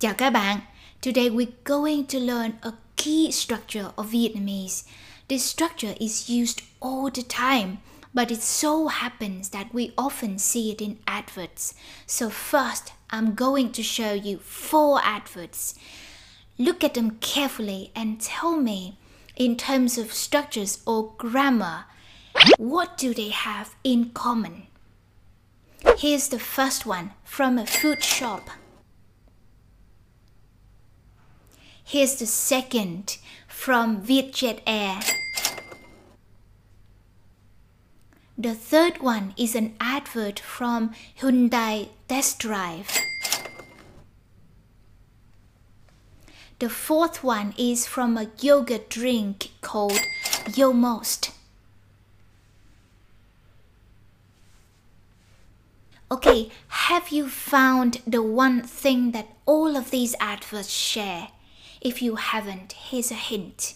[0.00, 0.60] Chào các bạn.
[1.02, 4.84] Today we're going to learn a key structure of Vietnamese.
[5.28, 7.78] This structure is used all the time,
[8.14, 11.74] but it so happens that we often see it in adverts.
[12.06, 15.74] So first, I'm going to show you four adverts.
[16.58, 18.98] Look at them carefully and tell me
[19.34, 21.86] in terms of structures or grammar,
[22.56, 24.68] what do they have in common?
[25.96, 28.50] Here's the first one from a food shop.
[31.90, 33.16] Here's the second
[33.46, 35.00] from Vietjet Air.
[38.36, 42.94] The third one is an advert from Hyundai Test Drive.
[46.58, 49.98] The fourth one is from a yogurt drink called
[50.58, 51.30] Yomost.
[56.10, 61.28] Okay, have you found the one thing that all of these adverts share?
[61.80, 63.74] If you haven't, here's a hint.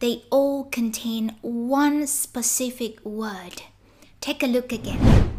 [0.00, 3.62] They all contain one specific word.
[4.20, 5.32] Take a look again.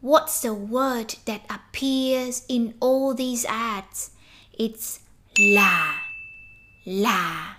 [0.00, 4.12] What's the word that appears in all these ads?
[4.58, 5.00] It's
[5.38, 5.94] la,
[6.86, 7.56] la.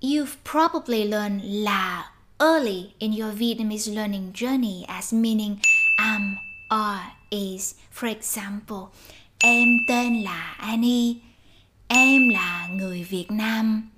[0.00, 2.04] You've probably learned la
[2.40, 5.60] early in your Vietnamese learning journey as meaning
[5.98, 6.38] am,
[6.70, 7.74] are, is.
[7.90, 8.92] For example,
[9.38, 11.14] em tên là Annie,
[11.88, 13.90] em là người Việt Nam,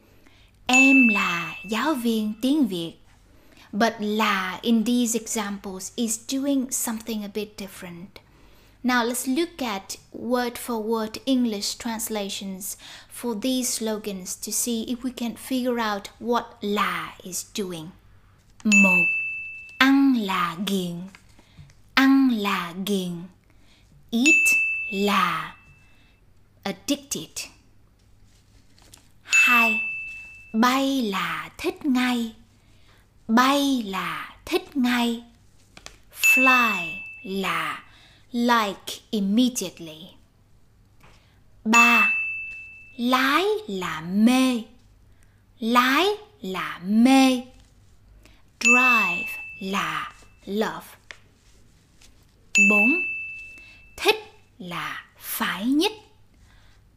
[0.66, 2.92] em là giáo viên tiếng Việt.
[3.72, 8.08] But là in these examples is doing something a bit different.
[8.84, 12.76] Now let's look at word for word English translations
[13.08, 17.90] for these slogans to see if we can figure out what la is doing.
[18.64, 19.06] Một,
[19.78, 20.96] ăn là ghiền,
[21.94, 23.22] ăn là ghiền.
[24.10, 24.56] Eat
[24.90, 25.56] là
[26.62, 27.48] addicted.
[29.22, 29.80] Hai,
[30.52, 32.34] bay là thích ngay
[33.28, 35.22] bay là thích ngay
[36.12, 37.84] fly là
[38.32, 40.08] like immediately
[41.64, 42.12] ba
[42.96, 44.62] lái là mê
[45.58, 46.06] lái
[46.40, 47.42] là mê
[48.60, 50.12] drive là
[50.44, 50.86] love
[52.70, 53.02] bốn
[53.96, 54.16] thích
[54.58, 55.92] là phải nhất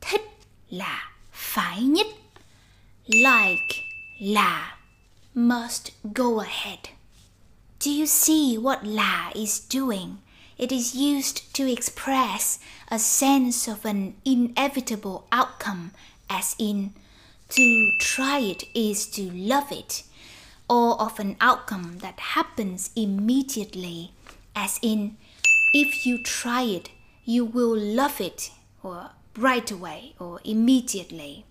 [0.01, 0.21] thích
[0.69, 2.07] là phải nhất
[3.07, 3.83] like
[4.19, 4.77] là
[5.35, 6.79] must go ahead.
[7.79, 10.15] Do you see what la is doing?
[10.57, 15.89] It is used to express a sense of an inevitable outcome,
[16.29, 16.89] as in,
[17.49, 17.63] to
[17.99, 20.03] try it is to love it,
[20.69, 24.11] or of an outcome that happens immediately,
[24.55, 25.17] as in,
[25.75, 26.89] if you try it,
[27.25, 28.49] you will love it,
[28.81, 31.43] or right away, or immediately.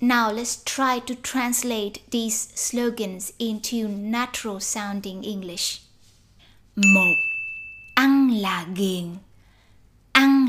[0.00, 5.82] Now let's try to translate these slogans into natural sounding English.
[6.74, 7.16] Một,
[7.94, 9.18] ăn là ghiền.
[10.12, 10.46] Ăn.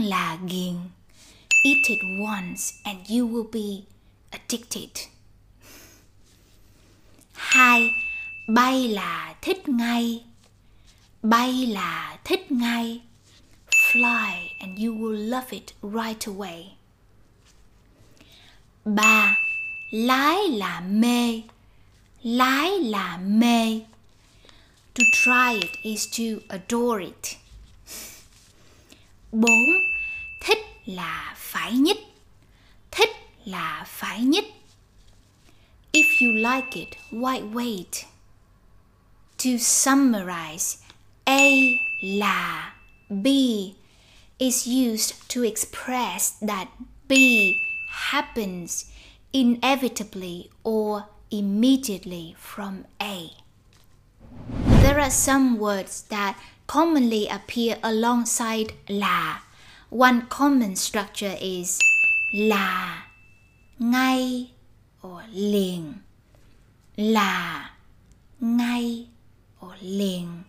[1.66, 3.86] Eat it once and you will be
[4.32, 5.08] addicted.
[7.34, 7.90] Hai,
[8.48, 10.24] bay là thích ngay.
[11.24, 13.02] Bay là thích ngay.
[13.92, 16.76] Fly and you will love it right away.
[18.86, 19.38] Ba,
[19.92, 21.42] lái là mê.
[22.24, 23.80] Lái là mê.
[24.94, 27.38] To try it is to adore it.
[29.32, 29.60] Bốn
[30.42, 31.98] thích là phải nhất.
[32.92, 33.10] Thích
[33.46, 34.46] là phải nhất.
[35.92, 38.04] If you like it why wait?
[39.38, 40.83] To summarize
[41.26, 42.74] a là
[43.10, 43.76] b
[44.40, 46.68] is used to express that
[47.08, 47.60] b
[48.12, 48.92] happens
[49.34, 53.32] inevitably or immediately from A.
[54.84, 56.38] There are some words that
[56.68, 59.40] commonly appear alongside la.
[59.90, 61.80] One common structure is
[62.36, 63.04] là,
[63.82, 64.52] ngay
[65.02, 66.02] or liền.
[66.98, 67.70] Là,
[68.42, 69.08] ngay
[69.62, 70.46] or liền.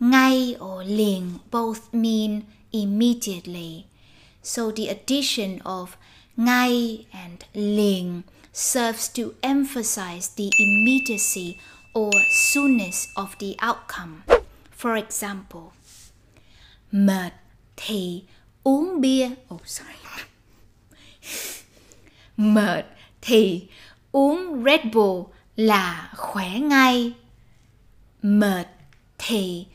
[0.00, 3.86] Ngay or liền both mean immediately.
[4.42, 5.96] So the addition of
[6.36, 8.22] ngay and liền
[8.52, 11.58] serves to emphasize the immediacy
[11.94, 14.22] or soonness of the outcome.
[14.70, 15.72] For example,
[16.92, 17.32] mệt
[17.76, 18.22] thì
[18.64, 19.30] uống bia.
[19.48, 19.96] Oh, sorry.
[22.36, 22.84] mệt
[23.20, 23.66] thì
[24.12, 25.22] uống Red Bull
[25.56, 27.12] là khỏe ngay.
[28.22, 28.66] Mệt
[29.18, 29.66] thì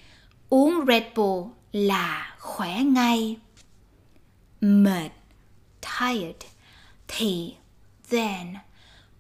[0.51, 3.38] Uống Red Bull là khỏe ngay.
[4.62, 5.12] Mệt,
[5.81, 6.45] tired,
[7.07, 7.56] thì
[8.09, 8.56] then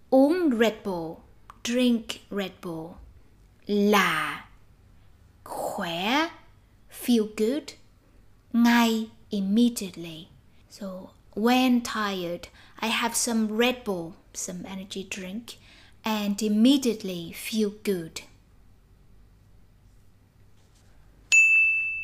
[0.09, 1.15] uống Red Bull,
[1.63, 2.89] drink Red Bull
[3.65, 4.45] là
[5.43, 6.29] khỏe,
[7.05, 7.63] feel good,
[8.53, 10.27] ngay immediately.
[10.69, 12.49] So when tired,
[12.81, 15.43] I have some Red Bull, some energy drink,
[16.03, 18.21] and immediately feel good.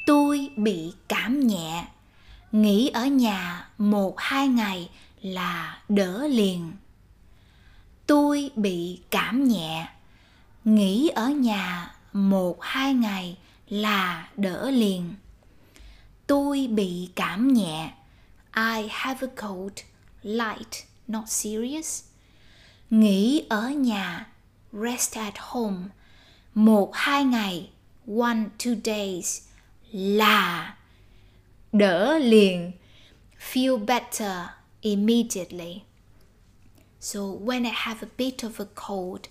[0.07, 1.85] Tôi bị cảm nhẹ,
[2.51, 4.89] nghỉ ở nhà một hai ngày
[5.21, 6.71] là đỡ liền.
[8.05, 9.87] Tôi bị cảm nhẹ,
[10.65, 13.37] nghỉ ở nhà một hai ngày
[13.69, 15.15] là đỡ liền.
[16.27, 17.93] Tôi bị cảm nhẹ.
[18.55, 19.73] I have a cold,
[20.23, 22.03] light, not serious.
[22.89, 24.27] Nghỉ ở nhà,
[24.73, 25.87] rest at home.
[26.53, 27.69] Một hai ngày,
[28.07, 29.46] one two days
[29.91, 30.75] là
[31.71, 32.71] đỡ liền.
[33.39, 34.49] Feel better
[34.81, 35.83] immediately.
[36.99, 39.27] So when I have a bit of a cold,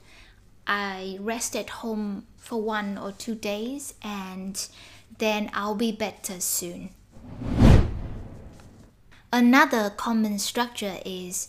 [0.67, 4.57] I rest at home for one or two days and
[5.19, 6.89] then I'll be better soon.
[9.31, 11.49] Another common structure is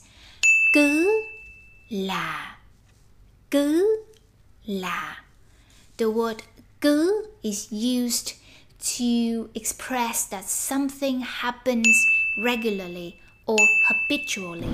[0.74, 1.07] cứ
[1.89, 2.57] là
[3.51, 3.86] cứ
[4.65, 5.24] là.
[5.98, 6.38] The word
[6.81, 8.33] cứ is used
[8.79, 12.06] to express that something happens
[12.44, 13.57] regularly or
[13.88, 14.74] habitually.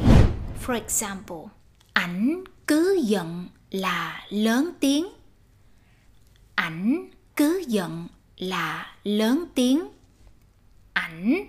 [0.59, 1.51] For example,
[1.93, 5.07] ảnh cứ giận là lớn tiếng.
[6.55, 8.07] Ảnh cứ giận
[8.37, 9.87] là lớn tiếng.
[10.93, 11.47] Ảnh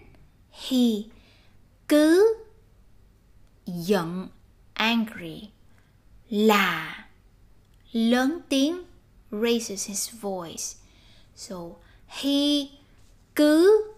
[0.50, 1.02] he
[1.88, 2.36] cứ
[3.66, 4.28] giận
[4.74, 5.48] angry
[6.30, 7.06] là
[7.92, 8.82] lớn tiếng
[9.30, 10.76] raises his voice.
[11.36, 11.56] So
[12.06, 12.70] he,
[13.34, 13.92] cứ,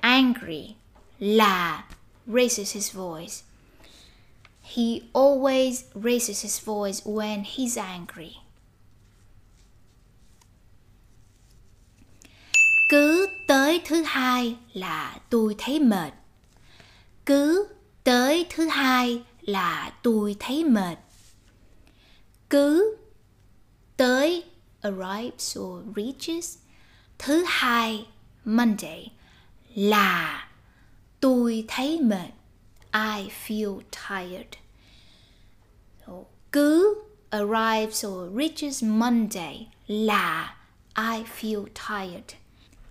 [0.00, 0.76] angry,
[1.18, 1.84] là,
[2.26, 3.42] raises his voice.
[4.62, 8.36] He always raises his voice when he's angry.
[12.88, 16.12] Cứ tới thứ hai là tôi thấy mệt.
[17.26, 17.68] Cứ
[18.04, 20.98] tới thứ hai là tôi thấy mệt.
[22.50, 22.96] Cứ
[23.96, 24.44] tới,
[24.80, 26.58] arrives or reaches
[27.18, 28.06] thứ hai
[28.44, 29.06] Monday
[29.74, 30.48] là
[31.20, 32.30] tôi thấy mệt.
[32.92, 34.56] I feel tired.
[36.06, 36.12] So,
[36.52, 36.94] cứ
[37.30, 40.54] arrives or reaches Monday là
[40.94, 42.34] I feel tired.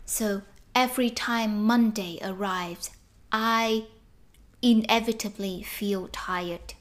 [0.06, 0.42] So
[0.76, 2.92] every time Monday arrives,
[3.32, 3.86] I
[4.62, 6.76] inevitably feel tired.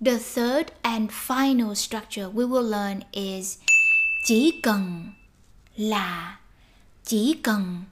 [0.00, 3.58] The third and final structure we will learn is
[4.24, 5.06] chỉ cần
[5.76, 6.38] là
[7.04, 7.82] chỉ cần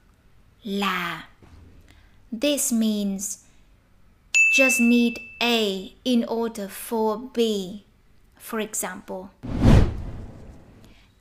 [0.63, 1.27] là
[2.41, 3.39] This means
[4.57, 5.57] just need A
[6.03, 7.37] in order for B.
[8.49, 9.17] For example,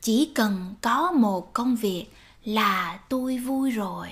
[0.00, 2.06] chỉ cần có một công việc
[2.44, 4.08] là tôi vui rồi.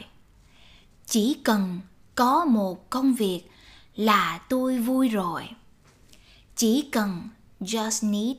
[1.07, 1.81] Chỉ cần
[2.15, 3.43] có một công việc
[3.97, 5.49] là tôi vui rồi.
[6.57, 7.29] Chỉ cần
[7.61, 8.37] just need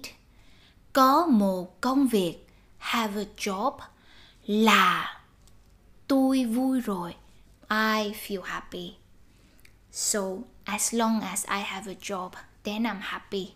[0.94, 2.49] có một công việc
[2.80, 3.78] have a job
[4.46, 5.20] là
[6.08, 7.16] tôi vui rồi.
[7.70, 8.94] I feel happy.
[9.92, 10.20] So
[10.66, 12.30] as long as I have a job,
[12.64, 13.52] then I'm happy.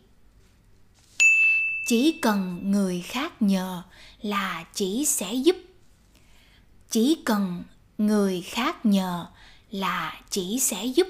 [1.88, 3.84] Chỉ cần người khác nhờ
[4.22, 5.56] là chỉ sẽ giúp.
[6.90, 7.64] Chỉ cần
[7.98, 9.28] người khác nhờ
[9.72, 11.08] là chỉ sẽ giúp.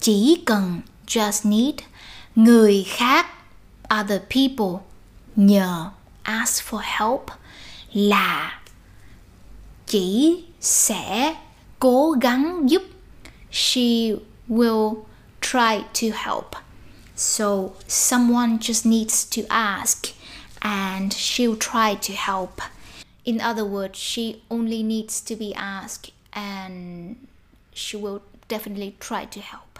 [0.00, 1.74] Chỉ cần just need
[2.34, 3.26] người khác
[4.00, 4.86] other people
[5.36, 5.90] nhờ
[6.24, 7.26] ask for help
[7.92, 8.60] là
[9.86, 11.34] chỉ sẽ
[11.78, 12.82] cố gắng giúp.
[13.50, 14.14] She
[14.48, 14.94] will
[15.40, 16.50] try to help.
[17.16, 20.08] So someone just needs to ask
[20.60, 22.60] and she'll try to help.
[23.24, 27.16] In other words she only needs to be asked and
[27.74, 29.71] she will definitely try to help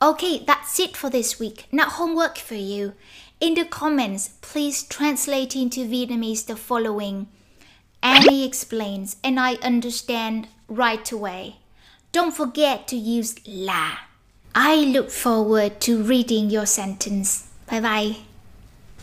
[0.00, 2.92] okay that's it for this week now homework for you
[3.40, 7.28] in the comments please translate into vietnamese the following
[8.02, 11.56] Annie explains, and I understand right away.
[12.12, 13.98] Don't forget to use la.
[14.54, 17.48] I look forward to reading your sentence.
[17.66, 18.27] Bye bye.